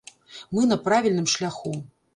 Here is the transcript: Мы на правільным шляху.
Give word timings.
Мы 0.57 0.65
на 0.71 0.79
правільным 0.89 1.31
шляху. 1.37 1.79